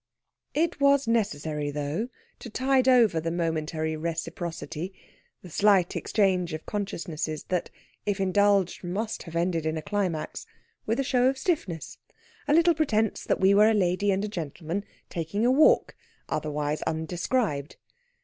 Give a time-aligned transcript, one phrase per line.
[0.55, 2.07] It was necessary, though,
[2.39, 4.91] to tide over the momentary reciprocity
[5.43, 7.69] the slight exchange of consciousnesses that,
[8.03, 10.47] if indulged, must have ended in a climax
[10.87, 11.99] with a show of stiffness;
[12.47, 15.93] a little pretence that we were a lady and gentleman taking a walk,
[16.27, 17.75] otherwise undescribed.